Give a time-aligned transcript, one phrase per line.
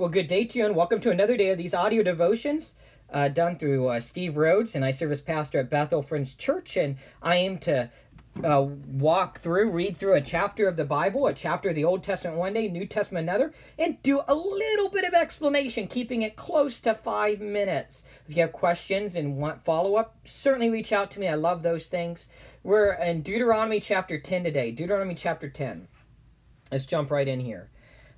[0.00, 2.74] Well, good day to you, and welcome to another day of these audio devotions
[3.12, 4.74] uh, done through uh, Steve Rhodes.
[4.74, 7.90] And I serve as pastor at Bethel Friends Church, and I aim to
[8.42, 12.02] uh, walk through, read through a chapter of the Bible, a chapter of the Old
[12.02, 16.34] Testament one day, New Testament another, and do a little bit of explanation, keeping it
[16.34, 18.02] close to five minutes.
[18.26, 21.28] If you have questions and want follow up, certainly reach out to me.
[21.28, 22.26] I love those things.
[22.62, 24.70] We're in Deuteronomy chapter 10 today.
[24.70, 25.88] Deuteronomy chapter 10.
[26.72, 27.68] Let's jump right in here.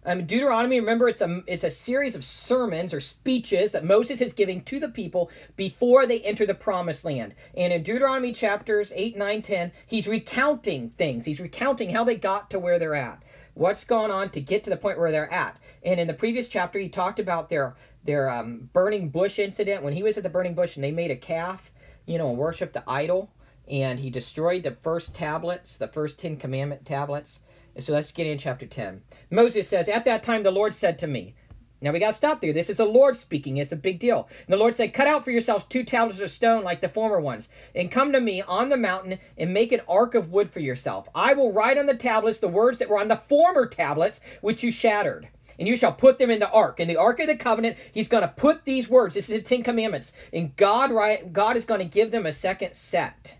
[0.05, 4.33] Um, Deuteronomy, remember, it's a it's a series of sermons or speeches that Moses is
[4.33, 7.35] giving to the people before they enter the promised land.
[7.57, 11.25] And in Deuteronomy chapters 8, 9, 10, he's recounting things.
[11.25, 13.23] He's recounting how they got to where they're at.
[13.55, 15.61] What's gone on to get to the point where they're at.
[15.85, 19.93] And in the previous chapter, he talked about their their um, burning bush incident when
[19.93, 21.71] he was at the burning bush and they made a calf,
[22.07, 23.31] you know, and worshiped the idol.
[23.71, 27.39] And he destroyed the first tablets, the first Ten Commandment tablets.
[27.79, 29.03] So let's get in chapter 10.
[29.31, 31.35] Moses says, At that time the Lord said to me,
[31.83, 32.53] now we got to stop there.
[32.53, 33.57] This is the Lord speaking.
[33.57, 34.29] It's a big deal.
[34.47, 37.21] And the Lord said, Cut out for yourselves two tablets of stone like the former
[37.21, 40.61] ones, and come to me on the mountain and make an ark of wood for
[40.61, 41.09] yourself.
[41.13, 44.63] I will write on the tablets the words that were on the former tablets which
[44.63, 45.29] you shattered.
[45.59, 46.79] And you shall put them in the ark.
[46.79, 49.17] In the ark of the covenant, he's going to put these words.
[49.17, 50.13] This is the Ten Commandments.
[50.33, 53.37] And God, right, God is going to give them a second set.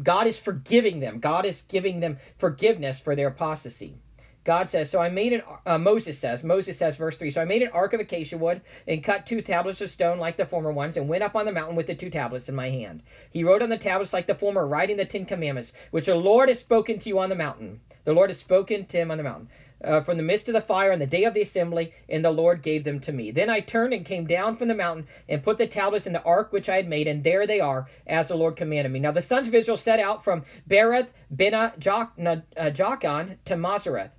[0.00, 1.18] God is forgiving them.
[1.18, 3.96] God is giving them forgiveness for their apostasy.
[4.44, 7.44] God says, so I made an, uh, Moses says, Moses says, verse 3, so I
[7.44, 10.72] made an ark of acacia wood and cut two tablets of stone like the former
[10.72, 13.02] ones and went up on the mountain with the two tablets in my hand.
[13.30, 16.48] He wrote on the tablets like the former, writing the Ten Commandments, which the Lord
[16.48, 17.80] has spoken to you on the mountain.
[18.04, 19.48] The Lord has spoken to him on the mountain
[19.84, 22.30] uh, from the midst of the fire on the day of the assembly, and the
[22.30, 23.30] Lord gave them to me.
[23.30, 26.22] Then I turned and came down from the mountain and put the tablets in the
[26.24, 29.00] ark which I had made, and there they are, as the Lord commanded me.
[29.00, 34.12] Now the sons of Israel set out from Bereth Bena uh, Jaakan to Mazareth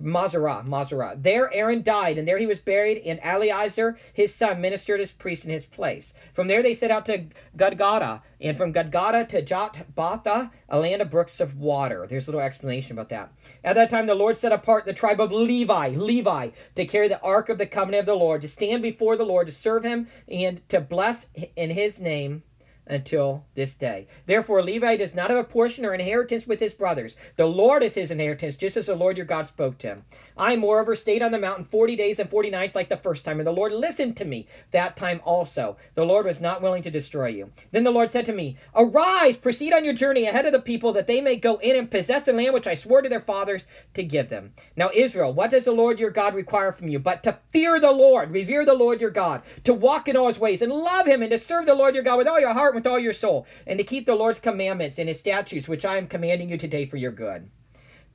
[0.00, 1.22] Mazarah, Mazarah.
[1.22, 5.44] There Aaron died, and there he was buried, and Eleazar, his son, ministered as priest
[5.44, 6.14] in his place.
[6.32, 7.26] From there they set out to
[7.56, 12.06] Gudgodah, and from Gudgodah to Jotbatha, a land of brooks of water.
[12.06, 13.32] There's a little explanation about that.
[13.64, 17.20] At that time the Lord set apart the tribe of Levi, Levi, to carry the
[17.20, 20.06] ark of the covenant of the Lord, to stand before the Lord, to serve him,
[20.28, 22.42] and to bless in his name
[22.86, 24.06] until this day.
[24.26, 27.16] Therefore, Levi does not have a portion or inheritance with his brothers.
[27.36, 30.04] The Lord is his inheritance, just as the Lord your God spoke to him.
[30.36, 33.38] I, moreover, stayed on the mountain forty days and forty nights like the first time,
[33.38, 35.76] and the Lord listened to me that time also.
[35.94, 37.50] The Lord was not willing to destroy you.
[37.70, 40.92] Then the Lord said to me, Arise, proceed on your journey ahead of the people,
[40.92, 43.64] that they may go in and possess the land which I swore to their fathers
[43.94, 44.52] to give them.
[44.76, 46.98] Now, Israel, what does the Lord your God require from you?
[46.98, 50.38] But to fear the Lord, revere the Lord your God, to walk in all his
[50.38, 52.71] ways, and love him, and to serve the Lord your God with all your heart,
[52.74, 55.96] with all your soul, and to keep the Lord's commandments and his statutes, which I
[55.96, 57.50] am commanding you today for your good.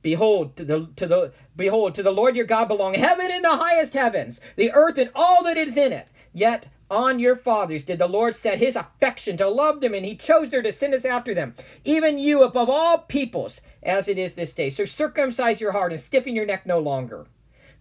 [0.00, 3.56] Behold, to the to the behold, to the Lord your God belong heaven and the
[3.56, 6.08] highest heavens, the earth and all that is in it.
[6.32, 10.16] Yet on your fathers did the Lord set his affection to love them, and he
[10.16, 11.54] chose their descendants after them,
[11.84, 14.70] even you above all peoples, as it is this day.
[14.70, 17.26] So circumcise your heart and stiffen your neck no longer.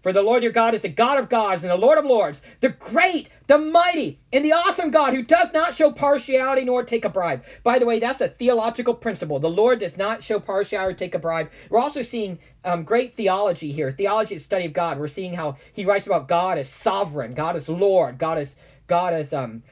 [0.02, 2.42] For the Lord your God is the God of gods and the Lord of lords,
[2.60, 7.04] the great, the mighty, and the awesome God who does not show partiality nor take
[7.06, 7.44] a bribe.
[7.64, 9.40] By the way, that's a theological principle.
[9.40, 11.52] The Lord does not show partiality or take a bribe.
[11.70, 13.92] We're also seeing um, great theology here.
[13.92, 15.00] Theology is study of God.
[15.00, 18.56] We're seeing how he writes about God as sovereign, God as Lord, God as
[18.88, 19.64] God as um,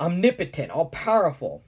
[0.00, 1.62] omnipotent, all powerful.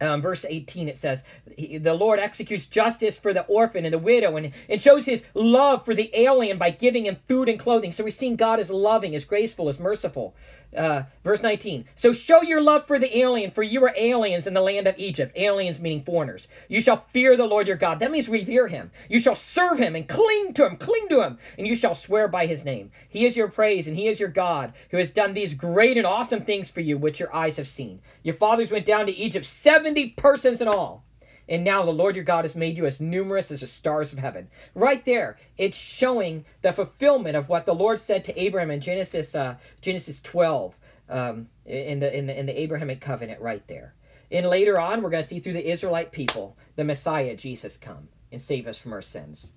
[0.00, 1.24] Um, verse 18 it says
[1.56, 5.84] the lord executes justice for the orphan and the widow and, and shows his love
[5.84, 7.92] for the alien by giving him food and clothing.
[7.92, 10.34] So we're seeing god as loving as graceful as merciful.
[10.76, 14.52] Uh, verse 19 so show your love for the alien for you are aliens in
[14.52, 15.32] the land of egypt.
[15.34, 16.46] Aliens meaning foreigners.
[16.68, 18.00] You shall fear the lord your god.
[18.00, 18.90] That means revere him.
[19.08, 22.28] You shall serve him and cling to him cling to him and you shall swear
[22.28, 22.90] by his name.
[23.08, 26.06] He is your praise and he is your god who has done these great and
[26.06, 28.00] awesome things for you which your eyes have seen.
[28.22, 31.02] Your fathers went down to egypt seven 70 persons in all.
[31.48, 34.18] And now the Lord your God has made you as numerous as the stars of
[34.18, 34.48] heaven.
[34.74, 39.34] Right there, it's showing the fulfillment of what the Lord said to Abraham in Genesis
[39.34, 40.78] uh, Genesis 12
[41.08, 43.40] um, in the in the in the Abrahamic covenant.
[43.40, 43.94] Right there.
[44.30, 48.08] And later on, we're going to see through the Israelite people the Messiah Jesus come
[48.30, 49.52] and save us from our sins.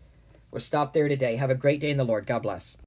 [0.49, 1.35] We'll stop there today.
[1.35, 2.25] Have a great day in the Lord.
[2.25, 2.77] God bless.